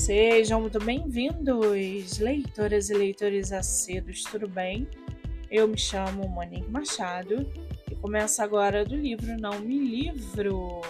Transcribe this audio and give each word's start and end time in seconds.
Sejam 0.00 0.62
muito 0.62 0.82
bem-vindos, 0.82 2.18
leitoras 2.18 2.88
e 2.88 2.94
leitores 2.94 3.52
acedos, 3.52 4.24
tudo 4.24 4.48
bem? 4.48 4.88
Eu 5.50 5.68
me 5.68 5.76
chamo 5.76 6.26
Monique 6.26 6.70
Machado 6.70 7.46
e 7.88 7.94
começo 7.94 8.42
agora 8.42 8.82
do 8.82 8.96
livro 8.96 9.36
Não 9.38 9.60
Me 9.60 9.78
Livro. 9.78 10.80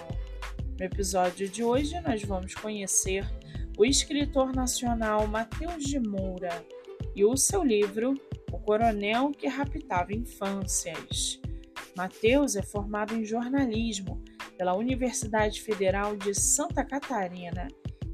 No 0.79 0.85
episódio 0.85 1.49
de 1.49 1.65
hoje, 1.65 2.01
nós 2.03 2.23
vamos 2.23 2.55
conhecer 2.55 3.29
o 3.77 3.85
escritor 3.85 4.55
nacional 4.55 5.27
Mateus 5.27 5.83
de 5.83 5.99
Moura 5.99 6.65
e 7.15 7.25
o 7.25 7.37
seu 7.37 7.65
livro 7.65 8.15
O 8.53 8.61
Coronel 8.61 9.33
que 9.33 9.49
Raptava 9.49 10.15
Infâncias. 10.15 11.41
Mateus 11.97 12.55
é 12.55 12.63
formado 12.63 13.13
em 13.17 13.25
jornalismo 13.25 14.23
pela 14.57 14.77
Universidade 14.77 15.61
Federal 15.61 16.15
de 16.15 16.33
Santa 16.33 16.85
Catarina 16.85 17.67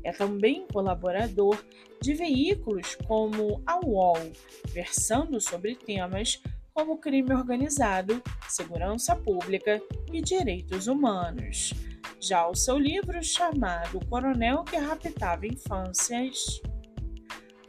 é 0.06 0.12
também 0.12 0.65
colaborador 0.73 1.62
de 2.01 2.14
veículos 2.14 2.95
como 3.06 3.60
a 3.66 3.84
UOL, 3.84 4.33
versando 4.69 5.41
sobre 5.41 5.74
temas 5.74 6.41
como 6.73 6.98
crime 6.98 7.34
organizado, 7.34 8.23
segurança 8.48 9.16
pública 9.16 9.83
e 10.12 10.20
direitos 10.20 10.87
humanos. 10.87 11.74
Já 12.20 12.47
o 12.47 12.55
seu 12.55 12.78
livro 12.78 13.20
chamado 13.23 13.98
Coronel 14.06 14.62
que 14.62 14.77
Raptava 14.77 15.47
Infâncias. 15.47 16.61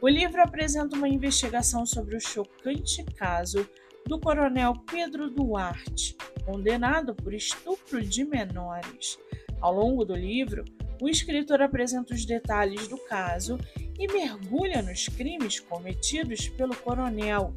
O 0.00 0.08
livro 0.08 0.40
apresenta 0.40 0.96
uma 0.96 1.08
investigação 1.08 1.84
sobre 1.84 2.16
o 2.16 2.20
chocante 2.20 3.02
caso 3.16 3.68
do 4.06 4.20
coronel 4.20 4.74
Pedro 4.88 5.28
Duarte, 5.28 6.16
condenado 6.44 7.14
por 7.16 7.34
estupro 7.34 8.00
de 8.00 8.24
menores. 8.24 9.18
Ao 9.60 9.74
longo 9.74 10.04
do 10.04 10.14
livro, 10.14 10.64
o 11.00 11.08
escritor 11.08 11.62
apresenta 11.62 12.14
os 12.14 12.24
detalhes 12.24 12.88
do 12.88 12.98
caso 12.98 13.58
e 13.98 14.06
mergulha 14.12 14.82
nos 14.82 15.08
crimes 15.08 15.60
cometidos 15.60 16.48
pelo 16.48 16.76
coronel, 16.76 17.54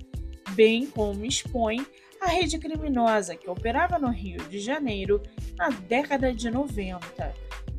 bem 0.52 0.86
como 0.88 1.26
expõe 1.26 1.86
a 2.20 2.28
rede 2.28 2.60
criminosa 2.60 3.36
que 3.36 3.50
operava 3.50 3.98
no 3.98 4.10
Rio 4.10 4.44
de 4.48 4.60
Janeiro 4.60 5.22
na 5.58 5.70
década 5.70 6.34
de 6.34 6.50
90. 6.52 7.34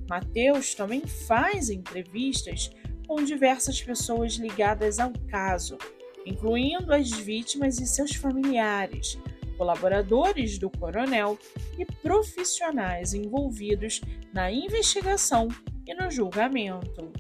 Mateus 0.09 0.75
também 0.75 1.07
faz 1.07 1.71
entrevistas 1.71 2.71
com 3.07 3.23
diversas 3.23 3.81
pessoas 3.81 4.35
ligadas 4.35 4.99
ao 4.99 5.13
caso, 5.29 5.79
incluindo 6.27 6.93
as 6.93 7.11
vítimas 7.11 7.79
e 7.79 7.87
seus 7.87 8.15
familiares, 8.15 9.19
colaboradores 9.63 10.59
do 10.59 10.69
coronel 10.69 11.39
e 11.79 11.85
profissionais 11.85 13.15
envolvidos 13.15 14.01
na 14.35 14.51
investigação 14.51 15.47
e 15.87 15.95
no 15.95 16.11
julgamento. 16.11 17.13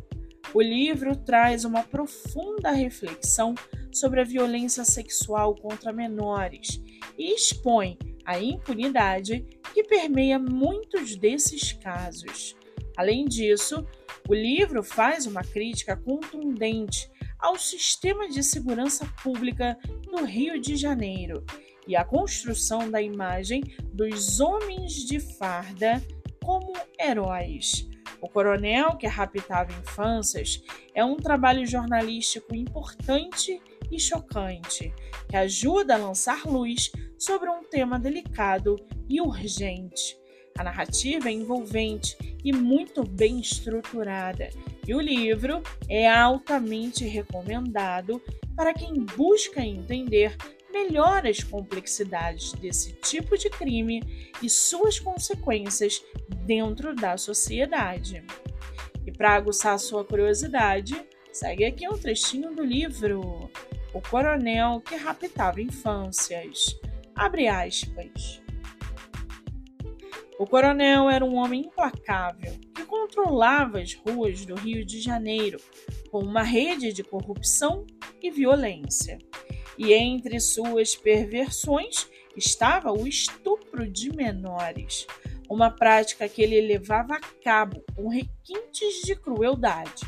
O 0.53 0.61
livro 0.61 1.15
traz 1.15 1.65
uma 1.65 1.85
profunda 1.85 2.73
reflexão 2.73 3.55
sobre 3.93 4.20
a 4.20 4.25
violência 4.25 4.85
sexual 4.85 5.55
contra 5.55 5.93
menores 5.93 6.83
e 7.17 7.33
expõe 7.33 7.97
a 8.25 8.41
impunidade 8.41 9.47
que 9.73 9.85
permeia 9.85 10.37
muitos 10.37 11.15
desses 11.15 11.73
casos. 11.73 12.57
Além 12.97 13.25
disso, 13.25 13.87
o 14.29 14.35
livro 14.35 14.83
faz 14.83 15.27
uma 15.27 15.43
crítica 15.43 15.97
contundente 15.97 17.09
ao 17.39 17.57
sistema 17.57 18.29
de 18.29 18.43
segurança 18.43 19.07
pública 19.23 19.79
no 20.11 20.25
Rio 20.25 20.61
de 20.61 20.75
Janeiro 20.75 21.45
e 21.87 21.97
a 21.97 22.05
construção 22.05 22.91
da 22.91 23.01
imagem 23.01 23.63
dos 23.93 24.41
homens 24.41 24.95
de 24.95 25.21
farda 25.21 26.03
como 26.43 26.73
heróis. 26.99 27.89
O 28.21 28.29
Coronel 28.29 28.97
que 28.97 29.07
raptava 29.07 29.73
infâncias 29.73 30.63
é 30.95 31.05
um 31.05 31.17
trabalho 31.17 31.67
jornalístico 31.67 32.55
importante 32.55 33.61
e 33.91 33.99
chocante, 33.99 34.92
que 35.29 35.37
ajuda 35.37 35.95
a 35.95 35.98
lançar 35.98 36.47
luz 36.47 36.91
sobre 37.19 37.51
um 37.51 37.65
tema 37.65 37.98
delicado 37.98 38.77
e 39.09 39.21
urgente. 39.21 40.17
A 40.57 40.65
narrativa 40.65 41.29
é 41.29 41.33
envolvente 41.33 42.17
e 42.45 42.53
muito 42.53 43.05
bem 43.05 43.41
estruturada, 43.41 44.51
e 44.87 44.95
o 44.95 45.01
livro 45.01 45.63
é 45.89 46.09
altamente 46.11 47.05
recomendado 47.05 48.21
para 48.55 48.75
quem 48.75 49.05
busca 49.05 49.61
entender 49.61 50.37
melhora 50.73 51.29
as 51.29 51.45
complexidades 51.45 52.53
desse 52.53 52.93
tipo 52.95 53.37
de 53.37 53.51
crime 53.51 54.03
e 54.43 54.49
suas 54.49 54.99
consequências 54.99 56.03
dentro 56.47 56.95
da 56.95 57.17
sociedade. 57.17 58.25
E 59.07 59.13
para 59.13 59.35
aguçar 59.35 59.79
sua 59.79 60.05
curiosidade, 60.05 60.95
segue 61.33 61.65
aqui 61.65 61.89
um 61.89 61.99
trechinho 61.99 62.55
do 62.55 62.65
livro 62.65 63.51
O 63.93 64.01
Coronel 64.01 64.81
que 64.81 64.97
Raptava 64.97 65.61
Infâncias. 65.61 66.79
Abre 67.15 67.47
aspas. 67.47 68.43
O 70.39 70.47
coronel 70.47 71.09
era 71.09 71.25
um 71.25 71.37
homem 71.37 71.61
implacável 71.61 72.59
que 72.75 72.85
controlava 72.85 73.79
as 73.79 73.95
ruas 73.95 74.45
do 74.45 74.57
Rio 74.57 74.85
de 74.85 75.01
Janeiro 75.01 75.61
com 76.11 76.19
uma 76.19 76.43
rede 76.43 76.93
de 76.93 77.05
corrupção 77.05 77.87
e 78.21 78.29
violência 78.29 79.19
e 79.78 79.92
entre 79.92 80.39
suas 80.40 80.95
perversões 80.95 82.08
estava 82.36 82.92
o 82.92 83.06
estupro 83.06 83.89
de 83.89 84.14
menores, 84.14 85.06
uma 85.48 85.70
prática 85.70 86.28
que 86.28 86.42
ele 86.42 86.61
levava 86.61 87.14
a 87.14 87.20
cabo 87.42 87.84
com 87.95 88.08
requintes 88.08 89.02
de 89.05 89.14
crueldade. 89.14 90.05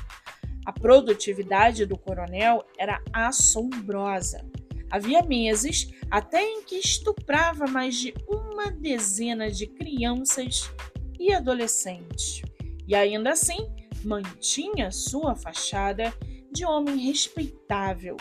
A 0.64 0.72
produtividade 0.72 1.84
do 1.84 1.98
coronel 1.98 2.64
era 2.78 3.02
assombrosa. 3.12 4.44
Havia 4.90 5.22
meses 5.22 5.90
até 6.10 6.42
em 6.42 6.62
que 6.62 6.76
estuprava 6.76 7.66
mais 7.66 7.96
de 7.96 8.14
uma 8.28 8.70
dezena 8.70 9.50
de 9.50 9.66
crianças 9.66 10.70
e 11.18 11.32
adolescentes. 11.32 12.42
E 12.86 12.94
ainda 12.94 13.32
assim 13.32 13.68
mantinha 14.04 14.90
sua 14.90 15.34
fachada 15.34 16.14
de 16.50 16.64
homem 16.64 16.96
respeitável 16.98 18.16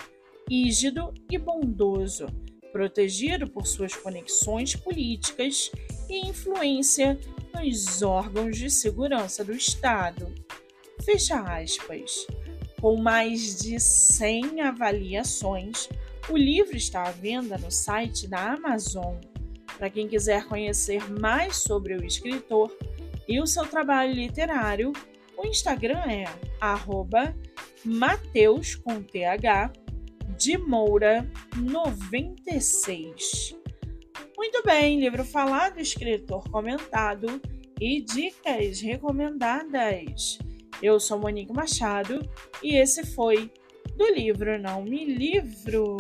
rígido 0.50 1.14
e 1.32 1.38
bondoso, 1.38 2.28
protegido 2.72 3.48
por 3.50 3.68
suas 3.68 3.96
conexões 3.96 4.76
políticas 4.76 5.72
e 6.10 6.28
influência 6.28 7.20
nos 7.54 8.02
órgãos 8.02 8.58
de 8.58 8.70
segurança 8.70 9.44
do 9.44 9.54
Estado. 9.54 10.34
Fecha 11.04 11.40
aspas. 11.40 12.26
Com 12.82 12.98
mais 12.98 13.62
de 13.62 13.80
100 13.80 14.62
avaliações, 14.62 15.88
o 16.30 16.36
livro 16.36 16.76
está 16.76 17.04
à 17.04 17.12
venda 17.12 17.58
no 17.58 17.72
site 17.72 18.28
da 18.28 18.54
Amazon. 18.54 19.16
Para 19.78 19.90
quem 19.90 20.08
quiser 20.08 20.46
conhecer 20.46 21.10
mais 21.10 21.58
sobre 21.58 21.96
o 21.96 22.04
escritor 22.04 22.76
e 23.28 23.40
o 23.40 23.48
seu 23.48 23.66
trabalho 23.66 24.14
literário, 24.14 24.92
o 25.38 25.46
Instagram 25.46 26.00
é 26.00 26.26
Mateus 27.86 28.76
com 28.76 29.02
TH 29.02 29.83
de 30.38 30.58
Moura 30.58 31.30
96. 31.58 33.56
Muito 34.38 34.64
bem, 34.64 35.00
livro 35.00 35.24
falado, 35.24 35.80
escritor 35.80 36.50
comentado 36.50 37.42
e 37.80 38.02
dicas 38.02 38.82
recomendadas. 38.82 40.38
Eu 40.82 41.00
sou 41.00 41.20
Monique 41.20 41.54
Machado 41.54 42.22
e 42.62 42.76
esse 42.76 43.06
foi 43.06 43.52
do 43.96 44.06
livro 44.14 44.60
Não 44.60 44.84
Me 44.84 45.06
Livro. 45.06 45.98